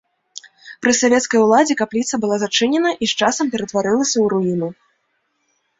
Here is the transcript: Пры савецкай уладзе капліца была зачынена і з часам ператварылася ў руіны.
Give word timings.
Пры 0.85 0.91
савецкай 1.01 1.39
уладзе 1.47 1.73
капліца 1.81 2.15
была 2.23 2.37
зачынена 2.47 2.89
і 3.03 3.11
з 3.13 3.21
часам 3.21 3.45
ператварылася 3.53 4.15
ў 4.21 4.25
руіны. 4.37 4.67